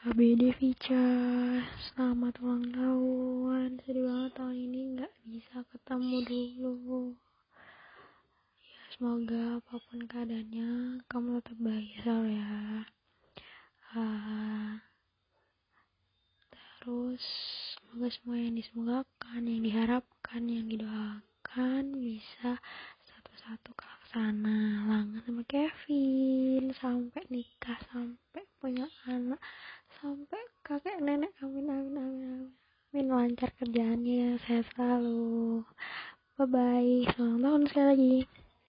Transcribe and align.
ABD 0.00 0.56
Vica 0.56 1.04
selamat 1.92 2.40
ulang 2.40 2.72
tahun. 2.72 3.84
Sedih 3.84 4.08
banget 4.08 4.32
tahun 4.32 4.56
ini 4.56 4.80
nggak 4.96 5.12
bisa 5.28 5.60
ketemu 5.68 6.16
dulu. 6.24 7.12
Ya 8.64 8.82
semoga 8.96 9.60
apa 9.60 9.76
pun 9.76 10.00
keadaannya 10.08 11.04
kamu 11.04 11.44
tetap 11.44 11.60
bahagia 11.60 11.98
selalu 12.00 12.28
ya. 12.32 12.48
Uh, 13.92 14.80
terus 16.80 17.24
semoga 17.76 18.08
semua 18.08 18.36
yang 18.40 18.56
disemogakan 18.56 19.42
yang 19.44 19.60
diharapkan 19.68 20.42
yang 20.48 20.64
didoakan 20.64 21.84
bisa 22.00 22.56
satu-satu 23.04 23.70
ke 23.76 23.84
sana. 24.16 24.80
Sama 25.28 25.44
Kevin 25.44 26.72
sampai 26.72 27.20
nikah 27.28 27.76
sampai 27.92 28.29
sampai 30.00 30.40
kakek 30.66 30.98
nenek 31.02 31.32
amin 31.44 31.68
amin 31.68 31.96
amin 31.98 32.22
amin, 32.90 33.06
lancar 33.10 33.50
kerjaannya 33.58 34.40
sehat 34.46 34.66
selalu. 34.74 35.62
Bye 36.36 36.46
bye 36.48 36.94
selamat 37.12 37.40
tahun 37.44 37.62
sekali 37.68 37.86
lagi 37.92 38.16